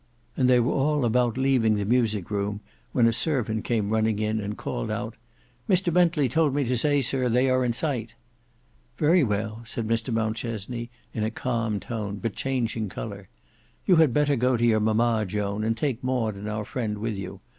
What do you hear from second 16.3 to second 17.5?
and our friend with you.